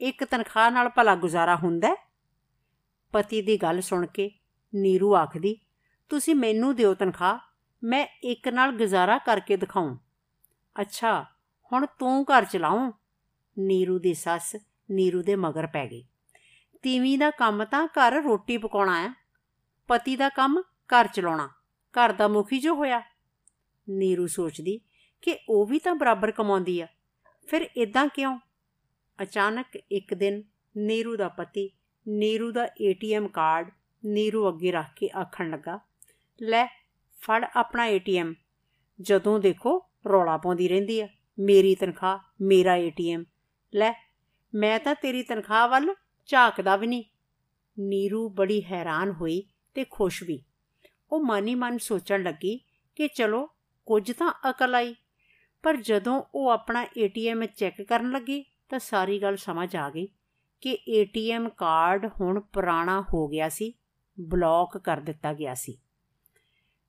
ਇੱਕ 0.00 0.24
ਤਨਖਾਹ 0.24 0.70
ਨਾਲ 0.70 0.88
ਭਲਾ 0.88 1.14
ਗੁਜ਼ਾਰਾ 1.14 1.56
ਹੁੰਦਾ 1.56 1.96
ਪਤੀ 3.12 3.42
ਦੀ 3.42 3.56
ਗੱਲ 3.56 3.80
ਸੁਣ 3.80 4.06
ਕੇ 4.06 4.30
ਨੀਰੂ 4.74 5.14
ਆਖਦੀ, 5.14 5.56
ਤੁਸੀਂ 6.08 6.34
ਮੈਨੂੰ 6.34 6.74
ਦਿਓ 6.76 6.94
ਤਨਖਾਹ, 6.94 7.38
ਮੈਂ 7.82 8.06
ਇੱਕ 8.22 8.48
ਨਾਲ 8.48 8.72
ਗੁਜ਼ਾਰਾ 8.72 9.18
ਕਰਕੇ 9.18 9.56
ਦਿਖਾਉਂ। 9.56 9.96
ਅੱਛਾ, 10.80 11.22
ਹੁਣ 11.72 11.86
ਤੂੰ 11.98 12.24
ਘਰ 12.24 12.44
ਚਲਾਉਂ? 12.44 12.92
ਨੀਰੂ 13.56 13.98
ਦੀ 13.98 14.14
ਸੱਸ 14.14 14.56
ਨੀਰੂ 14.90 15.22
ਦੇ 15.22 15.36
ਮਗਰ 15.36 15.66
ਪੈ 15.66 15.86
ਗਈ। 15.86 16.04
ਤੀਵੀਂ 16.82 17.18
ਦਾ 17.18 17.30
ਕੰਮ 17.30 17.64
ਤਾਂ 17.64 17.86
ਘਰ 17.86 18.22
ਰੋਟੀ 18.22 18.56
ਪਕਾਉਣਾ 18.58 18.96
ਆ 18.98 19.14
ਪਤੀ 19.88 20.16
ਦਾ 20.16 20.28
ਕੰਮ 20.28 20.62
ਘਰ 20.90 21.06
ਚਲਾਉਣਾ, 21.06 21.48
ਘਰ 21.94 22.12
ਦਾ 22.12 22.28
ਮੁਖੀ 22.28 22.60
ਜੋ 22.60 22.74
ਹੋਇਆ? 22.74 23.02
ਨੀਰੂ 23.88 24.26
ਸੋਚਦੀ 24.26 24.80
ਕਿ 25.22 25.36
ਉਹ 25.48 25.66
ਵੀ 25.66 25.78
ਤਾਂ 25.78 25.94
ਬਰਾਬਰ 25.94 26.30
ਕਮਾਉਂਦੀ 26.30 26.80
ਆ, 26.80 26.86
ਫਿਰ 27.48 27.68
ਇਦਾਂ 27.76 28.06
ਕਿਉਂ? 28.08 28.38
ਅਚਾਨਕ 29.22 29.76
ਇੱਕ 29.90 30.14
ਦਿਨ 30.14 30.42
ਨੀਰੂ 30.76 31.16
ਦਾ 31.16 31.28
ਪਤੀ, 31.28 31.70
ਨੀਰੂ 32.06 32.50
ਦਾ 32.52 32.68
ਏਟੀਐਮ 32.82 33.28
ਕਾਰਡ 33.28 33.70
ਨੀਰੂ 34.04 34.48
ਅੱਗੇ 34.48 34.72
ਰੱਖ 34.72 34.86
ਕੇ 34.96 35.08
ਆਖਣ 35.20 35.50
ਲੱਗਾ, 35.50 35.78
ਲੈ, 36.42 36.66
ਫੜ 37.22 37.44
ਆਪਣਾ 37.56 37.86
ਏਟੀਐਮ 37.86 38.34
ਜਦੋਂ 39.00 39.38
ਦੇਖੋ, 39.40 39.86
ਰੌਲਾ 40.08 40.36
ਪਾਉਂਦੀ 40.36 40.68
ਰਹਿੰਦੀ 40.68 41.00
ਆ। 41.00 41.08
ਮੇਰੀ 41.38 41.74
ਤਨਖਾਹ, 41.74 42.18
ਮੇਰਾ 42.40 42.76
ਏਟੀਐਮ 42.76 43.24
ਲੈ, 43.74 43.92
ਮੈਂ 44.54 44.78
ਤਾਂ 44.78 44.94
ਤੇਰੀ 44.94 45.22
ਤਨਖਾਹ 45.22 45.68
ਵੱਲ 45.68 45.94
ਝਾਕਦਾ 46.26 46.76
ਵੀ 46.76 46.86
ਨਹੀਂ। 46.86 47.04
ਨੀਰੂ 47.78 48.28
ਬੜੀ 48.28 48.64
ਹੈਰਾਨ 48.64 49.10
ਹੋਈ 49.10 49.42
ਤੇ 49.74 49.84
ਖੁਸ਼ 49.90 50.22
ਵੀ। 50.22 50.42
ਉਹ 51.12 51.20
ਮਨ 51.24 51.56
ਮਨ 51.56 51.78
ਸੋਚਣ 51.78 52.22
ਲੱਗੀ 52.22 52.60
ਕਿ 52.96 53.08
ਚਲੋ, 53.08 53.46
ਕੁਝ 53.86 54.12
ਤਾਂ 54.12 54.32
ਅਕਲ 54.50 54.74
ਆਈ। 54.74 54.94
ਪਰ 55.62 55.76
ਜਦੋਂ 55.76 56.22
ਉਹ 56.34 56.50
ਆਪਣਾ 56.50 56.86
ਏਟੀਐਮ 56.98 57.46
ਚੈੱਕ 57.46 57.82
ਕਰਨ 57.82 58.10
ਲੱਗੀ 58.10 58.44
ਤਾਂ 58.68 58.78
ਸਾਰੀ 58.78 59.22
ਗੱਲ 59.22 59.36
ਸਮਝ 59.36 59.76
ਆ 59.76 59.90
ਗਈ 59.90 60.08
ਕਿ 60.60 60.78
ਏਟੀਐਮ 60.88 61.48
ਕਾਰਡ 61.48 62.10
ਹੁਣ 62.20 62.40
ਪੁਰਾਣਾ 62.40 63.04
ਹੋ 63.14 63.28
ਗਿਆ 63.28 63.48
ਸੀ। 63.48 63.72
ਬਲੌਕ 64.20 64.78
ਕਰ 64.78 64.96
ਦਿੱਤਾ 64.96 65.32
ਗਿਆ 65.32 65.54
ਸੀ। 65.54 65.78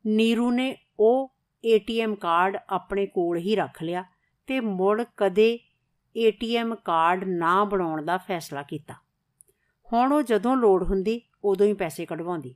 ਨੀਰੂ 0.07 0.51
ਨੇ 0.51 0.77
ਉਹ 0.99 1.35
ਏਟੀਐਮ 1.65 2.15
ਕਾਰਡ 2.15 2.57
ਆਪਣੇ 2.69 3.05
ਕੋਲ 3.05 3.37
ਹੀ 3.37 3.55
ਰੱਖ 3.55 3.83
ਲਿਆ 3.83 4.03
ਤੇ 4.47 4.59
ਮੁੜ 4.59 5.03
ਕਦੇ 5.17 5.59
ਏਟੀਐਮ 6.17 6.75
ਕਾਰਡ 6.75 7.23
ਨਾ 7.23 7.63
ਬਣਾਉਣ 7.63 8.05
ਦਾ 8.05 8.17
ਫੈਸਲਾ 8.17 8.61
ਕੀਤਾ। 8.61 8.93
ਹੁਣ 9.93 10.13
ਉਹ 10.13 10.21
ਜਦੋਂ 10.21 10.57
ਲੋੜ 10.57 10.83
ਹੁੰਦੀ, 10.83 11.21
ਉਦੋਂ 11.43 11.65
ਹੀ 11.65 11.73
ਪੈਸੇ 11.73 12.05
ਕਢਵਾਉਂਦੀ। 12.05 12.55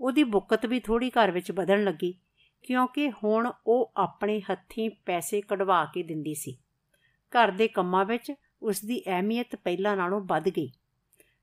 ਉਹਦੀ 0.00 0.24
ਬੁੱਕਤ 0.24 0.66
ਵੀ 0.66 0.80
ਥੋੜੀ 0.80 1.10
ਘਰ 1.10 1.30
ਵਿੱਚ 1.30 1.52
ਵਧਣ 1.52 1.84
ਲੱਗੀ, 1.84 2.14
ਕਿਉਂਕਿ 2.62 3.10
ਹੁਣ 3.10 3.52
ਉਹ 3.66 3.92
ਆਪਣੇ 3.96 4.40
ਹੱਥੀਂ 4.40 4.90
ਪੈਸੇ 4.90 5.40
ਕਢਵਾ 5.40 5.84
ਕੇ 5.84 6.02
ਦਿੰਦੀ 6.02 6.34
ਸੀ। 6.34 6.58
ਘਰ 7.06 7.50
ਦੇ 7.50 7.68
ਕੰਮਾਂ 7.68 8.04
ਵਿੱਚ 8.04 8.32
ਉਸ 8.62 8.84
ਦੀ 8.84 9.02
ਅਹਿਮੀਅਤ 9.06 9.56
ਪਹਿਲਾਂ 9.56 9.96
ਨਾਲੋਂ 9.96 10.20
ਵੱਧ 10.20 10.48
ਗਈ। 10.48 10.72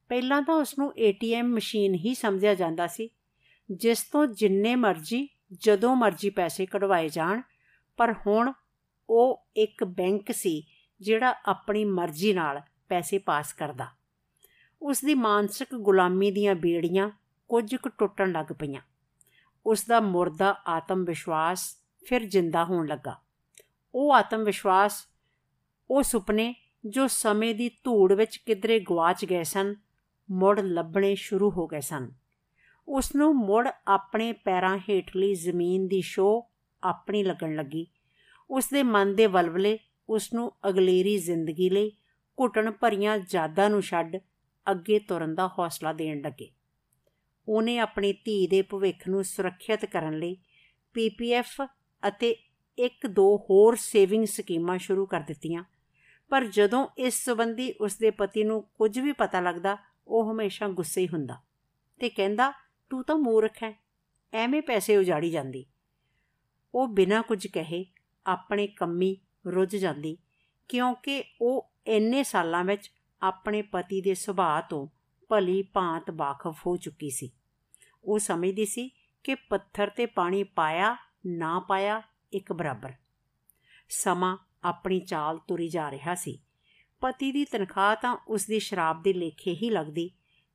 ਪਹਿਲਾਂ 0.09 0.41
ਤਾਂ 0.41 0.55
ਉਸ 0.55 0.77
ਨੂੰ 0.79 0.93
ਏਟੀਐਮ 0.97 1.47
ਮਸ਼ੀਨ 1.47 1.95
ਹੀ 1.95 2.15
ਸਮਝਿਆ 2.15 2.55
ਜਾਂਦਾ 2.55 2.87
ਸੀ। 2.87 3.09
ਜਿਸ 3.71 4.03
ਤੋਂ 4.03 4.27
ਜਿੰਨੇ 4.27 4.75
ਮਰਜ਼ੀ, 4.75 5.27
ਜਦੋਂ 5.53 5.95
ਮਰਜ਼ੀ 5.95 6.29
ਪੈਸੇ 6.29 6.65
ਕਢਵਾਏ 6.65 7.09
ਜਾਣ, 7.09 7.41
ਪਰ 7.97 8.15
ਹੁਣ 8.27 8.51
ਉਹ 9.09 9.47
ਇੱਕ 9.55 9.83
ਬੈਂਕ 9.83 10.31
ਸੀ, 10.31 10.63
ਜਿਹੜਾ 11.01 11.35
ਆਪਣੀ 11.45 11.85
ਮਰਜ਼ੀ 11.85 12.33
ਨਾਲ 12.33 12.61
ਪੈਸੇ 12.89 13.17
ਪਾਸ 13.17 13.53
ਕਰਦਾ। 13.53 13.87
ਉਸ 14.81 15.01
ਦੀ 15.01 15.13
ਮਾਨਸਿਕ 15.13 15.75
ਗੁਲਾਮੀ 15.75 16.31
ਦੀਆਂ 16.31 16.55
ਬੇੜੀਆਂ 16.55 17.09
ਕੁਝ 17.47 17.75
ਕੁ 17.75 17.89
ਟੁੱਟਣ 17.89 18.31
ਲੱਗ 18.31 18.53
ਪਈਆਂ। 18.53 18.81
ਉਸ 19.65 19.85
ਦਾ 19.85 19.99
ਮੁਰਦਾ 19.99 20.61
ਆਤਮ 20.67 21.03
ਵਿਸ਼ਵਾਸ 21.03 21.77
ਫਿਰ 22.07 22.25
ਜਿੰਦਾ 22.25 22.65
ਹੋਣ 22.65 22.87
ਲੱਗਾ। 22.87 23.19
ਉਹ 23.95 24.13
ਆਤਮ 24.13 24.43
ਵਿਸ਼ਵਾਸ 24.43 25.05
ਉਹ 25.89 26.03
ਸੁਪਨੇ 26.03 26.55
ਜੋ 26.85 27.07
ਸਮੇਂ 27.07 27.55
ਦੀ 27.55 27.69
ਧੂੜ 27.69 28.13
ਵਿੱਚ 28.13 28.37
ਕਿਧਰੇ 28.37 28.79
ਗਵਾਚ 28.79 29.25
ਗਏ 29.25 29.43
ਸਨ 29.43 29.75
ਮੁੜ 30.31 30.59
ਲੱਭਣੇ 30.59 31.15
ਸ਼ੁਰੂ 31.15 31.49
ਹੋ 31.49 31.67
ਗਏ 31.67 31.79
ਸਨ। 31.79 32.11
ਉਸ 32.87 33.15
ਨੂੰ 33.15 33.35
ਮੁੜ 33.35 33.69
ਆਪਣੇ 33.87 34.33
ਪੈਰਾਂ 34.33 34.77
ਹੇਠਲੀ 34.77 35.35
ਜ਼ਮੀਨ 35.35 35.87
ਦੀ 35.87 36.01
ਸ਼ੋ 36.01 36.49
ਆਪਣੀ 36.83 37.23
ਲੱਗਣ 37.23 37.55
ਲੱਗੀ। 37.55 37.87
ਉਸ 38.49 38.69
ਦੇ 38.69 38.83
ਮਨ 38.83 39.15
ਦੇ 39.15 39.25
ਵਲਵਲੇ 39.25 39.79
ਉਸ 40.09 40.33
ਨੂੰ 40.33 40.51
ਅਗਲੇਰੀ 40.69 41.17
ਜ਼ਿੰਦਗੀ 41.17 41.69
ਲਈ 41.69 41.91
ਘੁਟਣ 42.41 42.71
ਭਰੀਆਂ 42.71 43.19
ਯਾਦਾਂ 43.33 43.69
ਨੂੰ 43.69 43.81
ਛੱਡ 43.81 44.17
ਅੱਗੇ 44.71 44.99
ਤੁਰਨ 44.99 45.35
ਦਾ 45.35 45.47
ਹੌਸਲਾ 45.47 45.93
ਦੇਣ 45.93 46.21
ਲੱਗੇ। 46.21 46.51
ਉਹਨੇ 47.47 47.79
ਆਪਣੀ 47.79 48.13
ਧੀ 48.13 48.47
ਦੇ 48.47 48.61
ਭਵਿੱਖ 48.61 49.07
ਨੂੰ 49.07 49.23
ਸੁਰੱਖਿਅਤ 49.23 49.85
ਕਰਨ 49.85 50.19
ਲਈ 50.19 50.37
ਪੀਪੀਐਫ 50.93 51.61
ਅਤੇ 52.07 52.35
ਇੱਕ 52.77 53.07
ਦੋ 53.07 53.45
ਹੋਰ 53.49 53.75
ਸੇਵਿੰਗ 53.75 54.25
ਸਕੀਮਾਂ 54.25 54.77
ਸ਼ੁਰੂ 54.77 55.05
ਕਰ 55.05 55.19
ਦਿੱਤੀਆਂ। 55.19 55.63
ਪਰ 56.29 56.45
ਜਦੋਂ 56.45 56.87
ਇਸ 56.97 57.25
ਸੰਬੰਧੀ 57.25 57.71
ਉਸ 57.71 57.97
ਦੇ 57.97 58.11
ਪਤੀ 58.11 58.43
ਨੂੰ 58.43 58.61
ਕੁਝ 58.63 58.99
ਵੀ 58.99 59.11
ਪਤਾ 59.11 59.39
ਲੱਗਦਾ 59.39 59.77
ਉਹ 60.07 60.31
ਹਮੇਸ਼ਾ 60.31 60.67
ਗੁੱਸੇ 60.67 61.01
ਹੀ 61.01 61.07
ਹੁੰਦਾ 61.07 61.41
ਤੇ 61.99 62.09
ਕਹਿੰਦਾ, 62.09 62.53
ਤੂੰ 62.89 63.03
ਤਾਂ 63.03 63.15
ਮੂਰਖ 63.15 63.63
ਹੈ, 63.63 63.83
ਐਵੇਂ 64.33 64.61
ਪੈਸੇ 64.61 64.97
ਉਜਾੜੀ 64.97 65.31
ਜਾਂਦੀ। 65.31 65.65
ਉਹ 66.75 66.87
ਬਿਨਾਂ 66.87 67.23
ਕੁਝ 67.23 67.47
ਕਹੇ 67.47 67.85
ਆਪਣੇ 68.25 68.67
ਕੰਮੀ 68.67 69.17
ਰੁੱਝ 69.47 69.75
ਜਾਂਦੀ, 69.75 70.17
ਕਿਉਂਕਿ 70.67 71.23
ਉਹ 71.41 71.71
ਇੰਨੇ 71.87 72.23
ਸਾਲਾਂ 72.23 72.63
ਵਿੱਚ 72.63 72.91
ਆਪਣੇ 73.21 73.61
ਪਤੀ 73.61 74.01
ਦੇ 74.01 74.13
ਸੁਭਾਅ 74.13 74.61
ਤੋਂ 74.61 74.87
ਭਲੀ 75.29 75.61
ਭਾਂਤ 75.61 76.11
ਵਾਕਫ 76.11 76.55
ਹੋ 76.67 76.77
ਚੁੱਕੀ 76.77 77.09
ਸੀ। 77.09 77.31
ਉਹ 78.03 78.19
ਸਮਝਦੀ 78.19 78.65
ਸੀ 78.65 78.91
ਕਿ 79.23 79.35
ਪੱਥਰ 79.35 79.89
ਤੇ 79.89 80.05
ਪਾਣੀ 80.05 80.43
ਪਾਇਆ, 80.43 80.97
ਨਾ 81.25 81.59
ਪਾਇਆ, 81.59 82.01
ਇੱਕ 82.33 82.53
ਬਰਾਬਰ। 82.53 82.93
ਸਮਾਂ 83.89 84.37
ਆਪਣੀ 84.63 84.99
ਚਾਲ 84.99 85.37
ਤੁਰੀ 85.37 85.69
ਜਾ 85.69 85.91
ਰਿਹਾ 85.91 86.15
ਸੀ। 86.15 86.39
ਪਤੀ 87.01 87.31
ਦੀ 87.31 87.45
ਤਨਖਾਹ 87.45 87.95
ਤਾਂ 87.95 88.17
ਉਸ 88.27 88.45
ਦੀ 88.45 88.59
ਸ਼ਰਾਬ 88.59 89.01
ਦੇ 89.03 89.13
ਲੇਖੇ 89.13 89.53
ਹੀ 89.53 89.69
ਲੱਗਦੀ। 89.69 90.09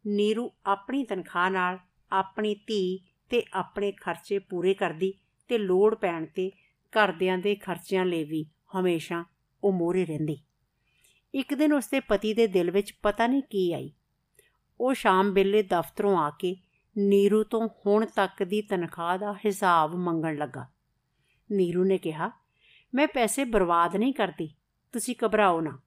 ਨੀਰੂ 0.06 0.50
ਆਪਣੀ 0.66 1.04
ਤਨਖਾਹ 1.04 1.50
ਨਾਲ 1.50 1.78
ਆਪਣੀ 2.12 2.54
ਧੀ 2.54 2.98
ਤੇ 3.30 3.42
ਆਪਣੇ 3.52 3.92
ਖਰਚੇ 3.92 4.38
ਪੂਰੇ 4.38 4.74
ਕਰਦੀ 4.74 5.12
ਤੇ 5.48 5.58
ਲੋੜ 5.58 5.94
ਪੈਣ 5.94 6.26
ਤੇ 6.26 6.50
ਘਰਦਿਆਂ 6.92 7.38
ਦੇ 7.38 7.54
ਖਰਚਿਆਂ 7.54 8.04
ਲਈ 8.04 8.24
ਵੀ 8.24 8.46
ਹਮੇਸ਼ਾ 8.78 9.24
ਉਹ 9.64 9.72
ਮੋਰੇ 9.72 10.04
ਰਹਿੰਦੀ। 10.06 10.38
ਇੱਕ 11.34 11.54
ਦਿਨ 11.54 11.72
ਉਸਦੇ 11.72 12.00
ਪਤੀ 12.00 12.34
ਦੇ 12.34 12.46
ਦਿਲ 12.46 12.70
ਵਿੱਚ 12.70 12.92
ਪਤਾ 13.02 13.26
ਨਹੀਂ 13.26 13.42
ਕੀ 13.42 13.72
ਆਈ। 13.72 13.92
ਉਹ 14.80 14.94
ਸ਼ਾਮ 14.94 15.32
ਵੇਲੇ 15.32 15.62
ਦਫ਼ਤਰੋਂ 15.62 16.16
ਆ 16.18 16.30
ਕੇ 16.30 16.56
ਨੀਰੂ 16.96 17.44
ਤੋਂ 17.44 17.68
ਹੁਣ 17.86 18.06
ਤੱਕ 18.06 18.42
ਦੀ 18.42 18.62
ਤਨਖਾਹ 18.62 19.18
ਦਾ 19.18 19.32
ਹਿਸਾਬ 19.46 19.94
ਮੰਗਣ 19.94 20.36
ਲੱਗਾ। 20.36 20.66
ਨੀਰੂ 21.50 21.84
ਨੇ 21.84 21.98
ਕਿਹਾ, 21.98 22.30
ਮੈਂ 22.94 23.06
ਪੈਸੇ 23.06 23.44
ਬਰਬਾਦ 23.44 23.96
ਨਹੀਂ 23.96 24.14
ਕਰਦੀ, 24.14 24.48
ਤੁਸੀਂ 24.92 25.14
ਘਬਰਾਓ 25.26 25.60
ਨਾ। 25.60 25.78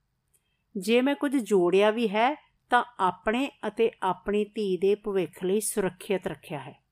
ਜੇ 0.78 1.02
ਮੈਂ 1.02 1.16
ਕੁਝ 1.16 1.38
ਜੋੜਿਆ 1.38 1.92
ਵੀ 1.92 2.08
ਹੈ, 2.08 2.44
ਤਾਂ 2.70 2.84
ਆਪਣੇ 3.00 3.52
ਅਤੇ 3.68 3.92
ਆਪਣੀ 4.04 4.46
ਧੀ 4.46 4.78
ਦੇ 4.78 4.96
ਭਵਿੱਖ 4.96 5.44
ਲਈ 5.44 5.60
ਸੁਰੱਖਿਅਤ 5.60 6.28
ਰੱਖਿਆ 6.28 6.60
ਹੈ। 6.60 6.84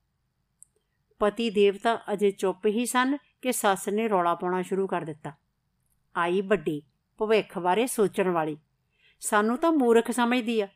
ਪਤੀ 1.18 1.50
ਦੇਵਤਾ 1.50 1.98
ਅਜੇ 2.12 2.30
ਚੁੱਪ 2.30 2.66
ਹੀ 2.66 2.86
ਸਨ 2.86 3.16
ਕਿ 3.42 3.52
ਸੱਸ 3.52 3.88
ਨੇ 3.88 4.08
ਰੌਲਾ 4.08 4.34
ਪਾਉਣਾ 4.34 4.62
ਸ਼ੁਰੂ 4.62 4.86
ਕਰ 4.86 5.02
ਦਿੱਤਾ। 5.02 5.32
ਆਈ 6.16 6.40
ਵੱਡੀ, 6.40 6.82
ਭਵਿੱਖ 7.18 7.58
ਬਾਰੇ 7.58 7.86
ਸੋਚਣ 7.86 8.30
ਵਾਲੀ। 8.30 8.56
ਸਾਨੂੰ 9.20 9.58
ਤਾਂ 9.58 9.72
ਮੂਰਖ 9.72 10.10
ਸਮਝਦੀ 10.10 10.60
ਆ। 10.60 10.68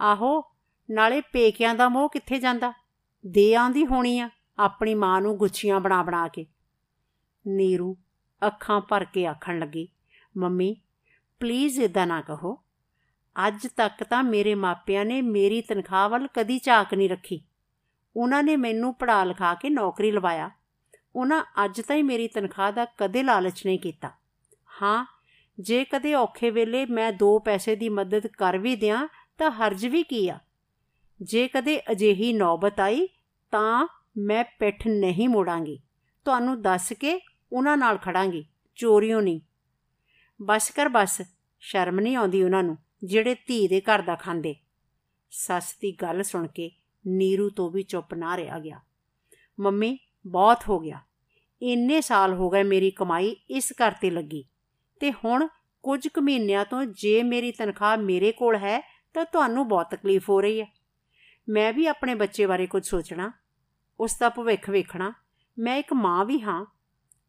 ਆਹੋ, 0.00 0.44
ਨਾਲੇ 0.90 1.20
ਪੇਕਿਆਂ 1.20 1.74
ਦਾ 1.74 1.88
ਮੋਹ 1.88 2.08
ਕਿੱਥੇ 2.08 2.38
ਜਾਂਦਾ? 2.38 2.72
ਦੇ 3.26 3.54
ਆਂਦੀ 3.54 3.86
ਹੋਣੀ 3.86 4.18
ਆ, 4.18 4.30
ਆਪਣੀ 4.58 4.94
ਮਾਂ 4.94 5.20
ਨੂੰ 5.20 5.36
ਗੁੱਛੀਆਂ 5.36 5.80
ਬਣਾ 5.80 6.02
ਬਣਾ 6.02 6.28
ਕੇ। 6.28 6.46
ਨੀਰੂ 7.46 7.96
ਅੱਖਾਂ 8.46 8.80
ਭਰ 8.80 9.04
ਕੇ 9.04 9.26
ਆਖਣ 9.26 9.58
ਲੱਗੀ, 9.58 9.88
ਮੰਮੀ 10.36 10.76
ਪਲੀਜ਼ 11.40 11.80
ਇਦਾਂ 11.80 12.06
ਨਾ 12.06 12.20
ਕਹੋ। 12.20 12.58
ਅੱਜ 13.48 13.66
ਤੱਕ 13.66 14.04
ਤਾਂ 14.04 14.22
ਮੇਰੇ 14.22 14.54
ਮਾਪਿਆਂ 14.54 15.04
ਨੇ 15.04 15.22
ਮੇਰੀ 15.22 15.60
ਤਨਖਾਹ 15.60 16.08
ਵੱਲ 16.08 16.28
ਕਦੀ 16.34 16.58
ਝਾਕ 16.58 16.94
ਨਹੀਂ 16.94 17.08
ਰੱਖੀ। 17.08 17.44
ਉਹਨਾਂ 18.16 18.42
ਨੇ 18.42 18.56
ਮੈਨੂੰ 18.56 18.94
ਪੜਾ 18.94 19.24
ਲਿਖਾ 19.24 19.54
ਕੇ 19.54 19.70
ਨੌਕਰੀ 19.70 20.10
ਲਵਾਇਆ। 20.10 20.50
ਉਹਨਾਂ 21.16 21.44
ਅੱਜ 21.64 21.80
ਤਾਈਂ 21.80 22.04
ਮੇਰੀ 22.04 22.28
ਤਨਖਾਹ 22.28 22.72
ਦਾ 22.72 22.84
ਕਦੇ 22.84 23.22
ਲਾਲਚ 23.22 23.66
ਨਹੀਂ 23.66 23.78
ਕੀਤਾ। 23.78 24.10
ਹਾਂ, 24.82 25.06
ਜੇ 25.60 25.84
ਕਦੇ 25.84 26.14
ਔਖੇ 26.14 26.50
ਵੇਲੇ 26.50 26.86
ਮੈਂ 26.86 27.12
ਦੋ 27.12 27.38
ਪੈਸੇ 27.38 27.76
ਦੀ 27.76 27.88
ਮਦਦ 27.88 28.26
ਕਰ 28.26 28.58
ਵੀ 28.58 28.76
ਦਿਆਂ 28.76 29.08
ਤਾਂ 29.38 29.50
ਹਰਜ 29.50 29.86
ਵੀ 29.86 30.02
ਕੀ 30.02 30.28
ਆ? 30.28 30.38
ਜੇ 31.22 31.48
ਕਦੇ 31.48 31.80
ਅਜਿਹੀ 31.90 32.32
ਨੌਬਤ 32.32 32.80
ਆਈ 32.80 33.08
ਤਾਂ 33.50 33.86
ਮੈਂ 34.18 34.44
ਪਿੱਠ 34.58 34.86
ਨਹੀਂ 34.86 35.28
ਮੋੜਾਂਗੀ। 35.28 35.80
ਤੁਹਾਨੂੰ 36.24 36.62
ਦੱਸ 36.62 36.92
ਕੇ 36.92 37.20
ਉਹਨਾਂ 37.52 37.76
ਨਾਲ 37.76 37.98
ਖੜਾਂਗੀ। 37.98 38.44
ਚੋਰੀਓ 38.76 39.20
ਨਹੀਂ। 39.20 39.40
ਬਸ 40.42 40.70
ਕਰ 40.70 40.88
ਬਸ, 40.88 41.22
ਸ਼ਰਮ 41.60 42.00
ਨਹੀਂ 42.00 42.16
ਆਉਂਦੀ 42.16 42.42
ਉਹਨਾਂ 42.42 42.62
ਨੂੰ, 42.62 42.78
ਜਿਹੜੇ 43.04 43.34
ਧੀ 43.34 43.68
ਦੇ 43.68 43.80
ਘਰ 43.80 44.02
ਦਾ 44.02 44.14
ਖਾਂਦੇ। 44.14 44.54
ਸੱਸ 45.30 45.76
ਦੀ 45.80 45.92
ਗੱਲ 45.92 46.22
ਸੁਣ 46.22 46.46
ਕੇ 46.46 46.70
ਨੀਰੂ 47.06 47.50
ਤੋਂ 47.50 47.70
ਵੀ 47.70 47.82
ਚੁੱਪ 47.82 48.14
ਨਾ 48.14 48.36
ਰਿਹਾ 48.36 48.58
ਗਿਆ। 48.58 48.80
ਮੰਮੀ, 49.60 49.98
ਬਹੁਤ 50.26 50.58
ਹੋ 50.68 50.78
ਗਿਆ। 50.78 51.00
ਇੰਨੇ 51.62 52.00
ਸਾਲ 52.00 52.34
ਹੋ 52.34 52.50
ਗਏ 52.50 52.62
ਮੇਰੀ 52.62 52.90
ਕਮਾਈ 52.90 53.36
ਇਸ 53.50 53.72
ਘਰ 53.72 53.92
ਤੇ 53.92 54.10
ਲੱਗੀ। 54.10 54.44
ਤੇ 55.00 55.12
ਹੁਣ 55.12 55.48
ਕੁਝ 55.82 56.08
ਕੁ 56.08 56.20
ਮਹੀਨਿਆਂ 56.20 56.64
ਤੋਂ 56.64 56.84
ਜੇ 56.84 57.22
ਮੇਰੀ 57.22 57.52
ਤਨਖਾਹ 57.52 57.96
ਮੇਰੇ 57.96 58.32
ਕੋਲ 58.32 58.56
ਹੈ, 58.56 58.80
ਤਾਂ 59.14 59.24
ਤੁਹਾਨੂੰ 59.24 59.68
ਬਹੁਤ 59.68 59.90
ਤਕਲੀਫ 59.90 60.30
ਹੋ 60.30 60.40
ਰਹੀ 60.40 60.60
ਹੈ। 60.60 60.66
ਮੈਂ 61.48 61.72
ਵੀ 61.72 61.86
ਆਪਣੇ 61.86 62.14
ਬੱਚੇ 62.14 62.46
ਬਾਰੇ 62.46 62.66
ਕੁਝ 62.66 62.86
ਸੋਚਣਾ, 62.86 63.32
ਉਸ 64.00 64.18
ਦਾ 64.18 64.28
ਭਵਿੱਖ 64.28 64.70
ਵੇਖਣਾ, 64.70 65.12
ਮੈਂ 65.58 65.76
ਇੱਕ 65.76 65.92
ਮਾਂ 65.92 66.24
ਵੀ 66.24 66.40
ਹਾਂ। 66.40 66.66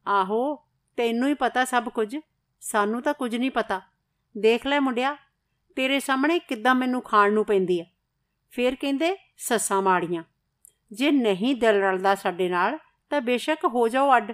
ਆਹੋ, 0.08 0.56
ਤੈਨੂੰ 0.98 1.30
ਹੀ 1.30 1.34
ਪਤਾ 1.34 1.66
ਸਭ 1.66 1.90
ਕੁਝ। 1.90 2.18
ਸਾਨੂੰ 2.60 3.02
ਤਾਂ 3.02 3.14
ਕੁਝ 3.14 3.36
ਨਹੀਂ 3.36 3.52
ਪਤਾ। 3.52 3.82
ਦੇਖ 4.38 4.68
ਲੈ 4.68 4.80
ਮੁੰਡਿਆ, 4.80 5.18
ਤੇਰੇ 5.76 6.00
ਸਾਹਮਣੇ 6.00 6.40
ਕਿੱਦਾਂ 6.40 6.76
ਮੈਨੂੰ 6.76 7.02
ਖਾਣ 7.02 7.34
ਨੂੰ 7.34 7.46
ਪੈਂਦੀ 7.46 7.80
ਆ। 7.80 7.86
ਫੇਰ 8.52 8.76
ਕਹਿੰਦੇ, 8.76 9.16
ਸੱਸਾਂ 9.38 9.82
ਮਾੜੀਆਂ। 9.82 10.24
ਜੇ 10.92 11.12
ਨਹੀਂ 11.12 11.56
ਦਿਲ 11.56 11.76
ਰਲਦਾ 11.76 12.16
ਸਾਡੇ 12.16 12.50
ਨਾਲ, 12.50 12.78
ਤਾਂ 13.10 13.22
ਬੇਸ਼ੱਕ 13.22 13.66
ਹੋ 13.66 13.88
ਜਾਓ 13.88 14.16
ਅੱਡ। 14.18 14.34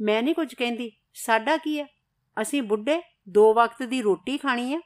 ਮੈਂ 0.00 0.22
ਨਹੀਂ 0.22 0.34
ਕੁਝ 0.34 0.54
ਕਹਿੰਦੀ, 0.54 0.92
ਸਾਡਾ 1.14 1.56
ਕੀ 1.56 1.80
ਹੈ 1.80 1.86
ਅਸੀਂ 2.42 2.62
ਬੁੱਢੇ, 2.62 3.02
ਦੋ 3.28 3.54
ਵਕਤ 3.54 3.82
ਦੀ 3.82 4.02
ਰੋਟੀ 4.02 4.38
ਖਾਣੀ 4.38 4.74
ਹੈ 4.74 4.80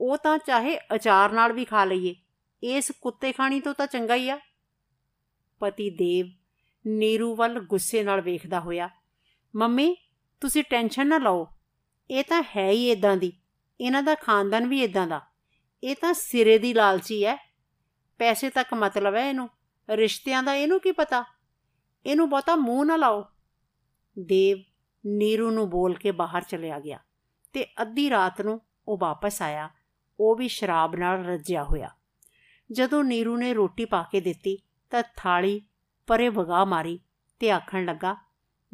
ਉਹ 0.00 0.16
ਤਾਂ 0.18 0.38
ਚਾਹੇ 0.38 0.78
ਅਚਾਰ 0.78 1.32
ਨਾਲ 1.32 1.52
ਵੀ 1.52 1.64
ਖਾ 1.64 1.84
ਲਈਏ। 1.84 2.14
ਇਸ 2.62 2.92
ਕੁੱਤੇ 3.00 3.32
ਖਾਣੀ 3.32 3.60
ਤੋਂ 3.60 3.74
ਤਾਂ 3.74 3.86
ਚੰਗਾ 3.86 4.14
ਹੀ 4.14 4.30
ਆ। 4.30 4.38
ਪਤੀ 5.60 5.90
ਦੇਵ 5.90 6.26
ਨੀਰੂ 6.86 7.34
ਵੱਲ 7.34 7.60
ਗੁੱਸੇ 7.60 8.02
ਨਾਲ 8.02 8.20
ਵੇਖਦਾ 8.20 8.60
ਹੋਇਆ, 8.60 8.90
ਮੰਮੀ, 9.56 9.96
ਤੁਸੀਂ 10.40 10.64
ਟੈਨਸ਼ਨ 10.70 11.06
ਨਾ 11.06 11.18
ਲਓ। 11.18 11.48
ਇਹ 12.10 12.24
ਤਾਂ 12.24 12.42
ਹੈ 12.56 12.68
ਹੀ 12.68 12.90
ਇਦਾਂ 12.90 13.16
ਦੀ। 13.16 13.32
ਇਹਨਾਂ 13.80 14.02
ਦਾ 14.02 14.14
ਖਾਨਦਾਨ 14.14 14.66
ਵੀ 14.66 14.82
ਇਦਾਂ 14.82 15.06
ਦਾ। 15.06 15.20
ਇਹ 15.84 15.96
ਤਾਂ 16.00 16.14
ਸਿਰੇ 16.14 16.58
ਦੀ 16.58 16.74
ਲਾਲਚੀ 16.74 17.24
ਹੈ 17.24 17.36
ਪੈਸੇ 18.18 18.50
ਤੱਕ 18.50 18.74
ਮਤਲਬ 18.74 19.14
ਹੈ 19.14 19.28
ਇਹਨੂੰ। 19.28 19.50
ਰਿਸ਼ਤਿਆਂ 19.90 20.42
ਦਾ 20.42 20.54
ਇਹਨੂੰ 20.54 20.80
ਕੀ 20.80 20.92
ਪਤਾ? 20.92 21.24
ਇਹਨੂੰ 22.06 22.30
ਬਹੁਤਾ 22.30 22.56
ਮੂੰਹ 22.56 22.84
ਨਾ 22.84 22.96
ਲਾਓ। 22.96 23.24
ਦੇਵ 24.18 24.58
ਨੀਰੂ 25.06 25.50
ਨੂੰ 25.50 25.70
ਬੋਲ 25.70 25.94
ਕੇ 25.94 26.10
ਬਾਹਰ 26.10 26.42
ਚਲਿਆ 26.42 26.80
ਗਿਆ 26.80 26.98
ਤੇ 27.52 27.64
ਅੱਧੀ 27.82 28.10
ਰਾਤ 28.10 28.40
ਨੂੰ 28.40 28.60
ਉਹ 28.88 28.98
ਵਾਪਸ 28.98 29.42
ਆਇਆ। 29.42 29.70
ਉਹ 30.20 30.36
ਵੀ 30.36 30.48
ਸ਼ਰਾਬ 30.48 30.96
ਨਾਲ 30.96 31.24
ਰੱਜਿਆ 31.24 31.64
ਹੋਇਆ। 31.64 31.90
ਜਦੋਂ 32.72 33.04
ਨੀਰੂ 33.04 33.36
ਨੇ 33.36 33.54
ਰੋਟੀ 33.54 33.84
ਪਾ 33.84 34.02
ਕੇ 34.02 34.20
ਦਿੱਤੀ 34.20 34.58
ਤਾਂ 34.90 35.02
ਥਾਲੀ 35.16 35.62
ਪਰੇ 36.06 36.28
ਵਗਾ 36.28 36.64
ਮਾਰੀ 36.64 37.00
ਤੇ 37.38 37.50
ਆਖਣ 37.50 37.84
ਲੱਗਾ, 37.84 38.16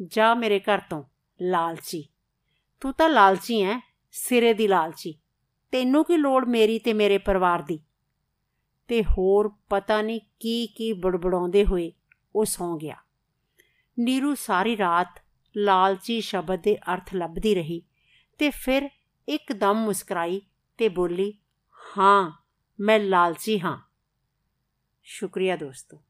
ਜਾ 0.01 0.33
ਮੇਰੇ 0.33 0.59
ਘਰ 0.59 0.79
ਤੋਂ, 0.79 1.03
ਲਾਲਚੀ। 1.41 2.10
ਤੂੰ 2.81 2.93
ਤਾਂ 2.93 3.09
ਲਾਲਚੀ 3.09 3.61
ਐ, 3.61 3.79
ਸਿਰੇ 4.11 4.53
ਦੀ 4.53 4.67
ਲਾਲਚੀ। 4.67 5.13
ਤੈਨੂੰ 5.71 6.05
ਕੀ 6.05 6.17
ਲੋੜ 6.17 6.45
ਮੇਰੀ 6.45 6.79
ਤੇ 6.79 6.93
ਮੇਰੇ 6.93 7.17
ਪਰਿਵਾਰ 7.17 7.61
ਦੀ? 7.61 7.79
ਤੇ 8.87 9.03
ਹੋਰ 9.03 9.55
ਪਤਾ 9.69 10.01
ਨਹੀਂ 10.01 10.21
ਕੀ 10.39 10.67
ਕੀ 10.67 10.93
ਬੜਬੜਾਉਂਦੇ 10.93 11.65
ਹੋਏ 11.65 11.91
ਉਹ 12.35 12.45
ਸੌਂ 12.45 12.77
ਗਿਆ। 12.77 12.95
ਨੀਰੂ 13.99 14.35
ਸਾਰੀ 14.35 14.77
ਰਾਤ 14.77 15.21
ਲਾਲਚੀ 15.57 16.21
ਸ਼ਬਦ 16.21 16.61
ਦੇ 16.61 16.77
ਅਰਥ 16.93 17.15
ਲੱਭਦੀ 17.15 17.55
ਰਹੀ 17.55 17.81
ਤੇ 18.37 18.49
ਫਿਰ 18.49 18.89
ਇੱਕਦਮ 19.29 19.73
ਮੁਸਕਰਾਈ 19.73 20.41
ਤੇ 20.77 20.89
ਬੋਲੀ, 20.89 21.33
ਹਾਂ, 21.97 22.31
ਮੈਂ 22.79 22.99
ਲਾਲਚੀ 22.99 23.59
ਹਾਂ। 23.59 23.77
ਸ਼ੁਕਰੀਆ 25.03 25.55
ਦੋਸਤੋ। 25.55 26.03